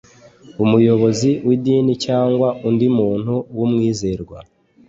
umuyobozi 0.63 1.29
w'idini 1.47 1.93
cyangwa 2.05 2.47
undi 2.67 2.87
muntu 2.97 3.33
w'umwizerwa 3.57 4.37